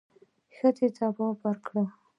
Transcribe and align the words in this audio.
ښځې 0.55 0.87
ځواب 0.97 1.37
ورکړ. 1.43 1.85